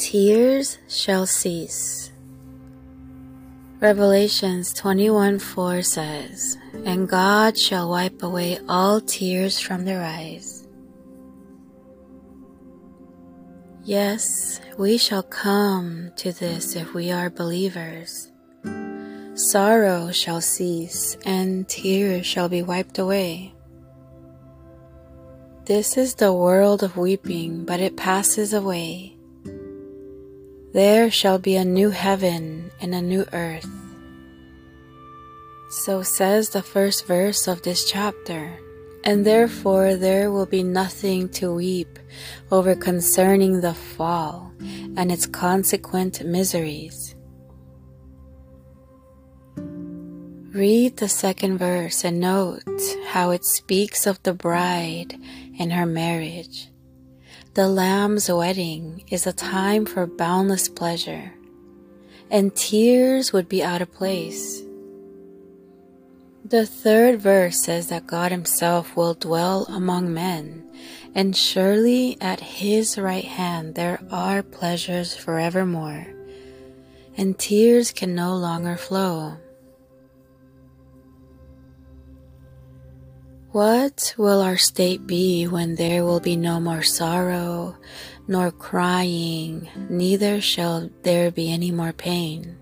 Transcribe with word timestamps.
tears 0.00 0.78
shall 0.88 1.26
cease. 1.26 2.10
Revelations 3.80 4.72
21 4.72 5.38
4 5.38 5.82
says, 5.82 6.56
And 6.86 7.06
God 7.06 7.58
shall 7.58 7.90
wipe 7.90 8.22
away 8.22 8.58
all 8.66 9.02
tears 9.02 9.60
from 9.60 9.84
their 9.84 10.02
eyes. 10.02 10.66
Yes, 13.84 14.60
we 14.78 14.96
shall 14.96 15.22
come 15.22 16.12
to 16.16 16.32
this 16.32 16.76
if 16.76 16.94
we 16.94 17.10
are 17.12 17.28
believers. 17.28 18.32
Sorrow 19.34 20.12
shall 20.12 20.40
cease 20.40 21.16
and 21.26 21.68
tears 21.68 22.24
shall 22.24 22.48
be 22.48 22.62
wiped 22.62 22.98
away. 22.98 23.52
This 25.66 25.98
is 25.98 26.14
the 26.14 26.32
world 26.32 26.82
of 26.82 26.96
weeping, 26.96 27.66
but 27.66 27.80
it 27.80 27.98
passes 27.98 28.54
away. 28.54 29.19
There 30.72 31.10
shall 31.10 31.38
be 31.38 31.56
a 31.56 31.64
new 31.64 31.90
heaven 31.90 32.70
and 32.80 32.94
a 32.94 33.02
new 33.02 33.26
earth. 33.32 33.68
So 35.70 36.02
says 36.02 36.50
the 36.50 36.62
first 36.62 37.06
verse 37.06 37.48
of 37.48 37.62
this 37.62 37.90
chapter. 37.90 38.58
And 39.02 39.26
therefore 39.26 39.96
there 39.96 40.30
will 40.30 40.46
be 40.46 40.62
nothing 40.62 41.28
to 41.30 41.54
weep 41.54 41.98
over 42.52 42.76
concerning 42.76 43.60
the 43.60 43.74
fall 43.74 44.52
and 44.96 45.10
its 45.10 45.26
consequent 45.26 46.24
miseries. 46.24 47.16
Read 50.52 50.98
the 50.98 51.08
second 51.08 51.58
verse 51.58 52.04
and 52.04 52.20
note 52.20 52.62
how 53.06 53.30
it 53.30 53.44
speaks 53.44 54.06
of 54.06 54.22
the 54.22 54.34
bride 54.34 55.16
and 55.58 55.72
her 55.72 55.86
marriage. 55.86 56.69
The 57.54 57.66
Lamb's 57.66 58.30
wedding 58.30 59.02
is 59.10 59.26
a 59.26 59.32
time 59.32 59.84
for 59.84 60.06
boundless 60.06 60.68
pleasure, 60.68 61.34
and 62.30 62.54
tears 62.54 63.32
would 63.32 63.48
be 63.48 63.60
out 63.60 63.82
of 63.82 63.92
place. 63.92 64.62
The 66.44 66.64
third 66.64 67.20
verse 67.20 67.60
says 67.60 67.88
that 67.88 68.06
God 68.06 68.30
Himself 68.30 68.94
will 68.94 69.14
dwell 69.14 69.64
among 69.64 70.14
men, 70.14 70.64
and 71.12 71.36
surely 71.36 72.16
at 72.20 72.38
His 72.38 72.96
right 72.96 73.24
hand 73.24 73.74
there 73.74 74.00
are 74.12 74.44
pleasures 74.44 75.16
forevermore, 75.16 76.06
and 77.16 77.36
tears 77.36 77.90
can 77.90 78.14
no 78.14 78.36
longer 78.36 78.76
flow. 78.76 79.38
What 83.52 84.14
will 84.16 84.40
our 84.42 84.56
state 84.56 85.08
be 85.08 85.48
when 85.48 85.74
there 85.74 86.04
will 86.04 86.20
be 86.20 86.36
no 86.36 86.60
more 86.60 86.84
sorrow, 86.84 87.76
nor 88.28 88.52
crying, 88.52 89.68
neither 89.88 90.40
shall 90.40 90.88
there 91.02 91.32
be 91.32 91.50
any 91.50 91.72
more 91.72 91.92
pain? 91.92 92.56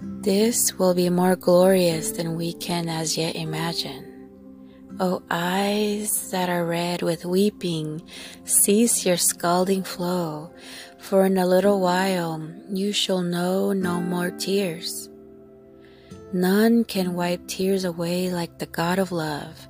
This 0.00 0.78
will 0.78 0.94
be 0.94 1.10
more 1.10 1.36
glorious 1.36 2.12
than 2.12 2.34
we 2.34 2.54
can 2.54 2.88
as 2.88 3.18
yet 3.18 3.36
imagine. 3.36 4.30
O 4.98 5.22
eyes 5.30 6.30
that 6.30 6.48
are 6.48 6.64
red 6.64 7.02
with 7.02 7.26
weeping, 7.26 8.00
cease 8.44 9.04
your 9.04 9.18
scalding 9.18 9.82
flow, 9.82 10.50
for 10.98 11.26
in 11.26 11.36
a 11.36 11.46
little 11.46 11.78
while 11.78 12.40
you 12.70 12.90
shall 12.90 13.20
know 13.20 13.74
no 13.74 14.00
more 14.00 14.30
tears. 14.30 15.10
None 16.34 16.82
can 16.82 17.14
wipe 17.14 17.46
tears 17.46 17.84
away 17.84 18.28
like 18.28 18.58
the 18.58 18.66
God 18.66 18.98
of 18.98 19.12
love, 19.12 19.68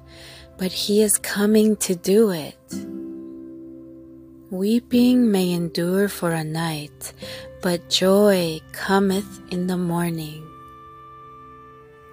but 0.56 0.72
He 0.72 1.02
is 1.02 1.18
coming 1.18 1.76
to 1.76 1.94
do 1.94 2.30
it. 2.30 2.56
Weeping 4.50 5.30
may 5.30 5.50
endure 5.52 6.08
for 6.08 6.32
a 6.32 6.42
night, 6.42 7.12
but 7.60 7.90
joy 7.90 8.62
cometh 8.72 9.42
in 9.50 9.66
the 9.66 9.76
morning. 9.76 10.42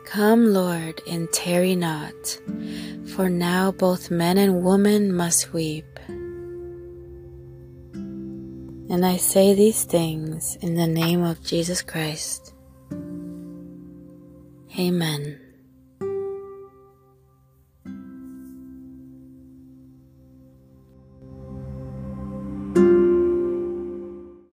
Come, 0.04 0.52
Lord, 0.52 1.02
and 1.08 1.32
tarry 1.32 1.78
not, 1.78 2.42
for 3.16 3.30
now 3.30 3.72
both 3.72 4.12
men 4.12 4.38
and 4.38 4.66
women 4.66 5.16
must 5.16 5.54
weep. 5.54 5.86
And 7.94 9.06
I 9.06 9.16
say 9.16 9.54
these 9.54 9.86
things 9.86 10.58
in 10.58 10.76
the 10.76 10.88
name 10.88 11.24
of 11.24 11.42
Jesus 11.42 11.82
Christ. 11.82 12.54
Amen. 14.80 15.51